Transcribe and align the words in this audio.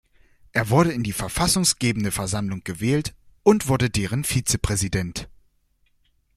Er 0.51 0.71
wurde 0.71 0.91
in 0.93 1.03
die 1.03 1.11
Verfassunggebende 1.13 2.09
Versammlung 2.11 2.63
gewählt 2.63 3.13
und 3.43 3.67
wurde 3.67 3.91
deren 3.91 4.23
Vizepräsident. 4.23 5.29